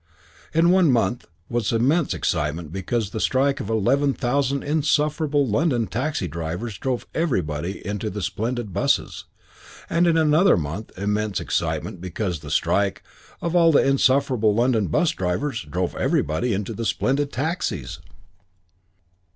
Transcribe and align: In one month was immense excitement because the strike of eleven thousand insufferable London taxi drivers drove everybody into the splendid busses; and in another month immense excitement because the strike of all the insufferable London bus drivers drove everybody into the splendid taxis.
In 0.51 0.71
one 0.71 0.91
month 0.91 1.27
was 1.47 1.71
immense 1.71 2.15
excitement 2.15 2.71
because 2.71 3.11
the 3.11 3.19
strike 3.19 3.59
of 3.59 3.69
eleven 3.69 4.15
thousand 4.15 4.63
insufferable 4.63 5.47
London 5.47 5.85
taxi 5.85 6.27
drivers 6.27 6.79
drove 6.79 7.05
everybody 7.13 7.85
into 7.85 8.09
the 8.09 8.23
splendid 8.23 8.73
busses; 8.73 9.25
and 9.91 10.07
in 10.07 10.17
another 10.17 10.57
month 10.57 10.89
immense 10.97 11.39
excitement 11.39 12.01
because 12.01 12.39
the 12.39 12.49
strike 12.49 13.03
of 13.43 13.55
all 13.55 13.71
the 13.71 13.87
insufferable 13.87 14.55
London 14.55 14.87
bus 14.87 15.11
drivers 15.11 15.61
drove 15.65 15.95
everybody 15.95 16.51
into 16.51 16.73
the 16.73 16.83
splendid 16.85 17.31
taxis. 17.31 17.99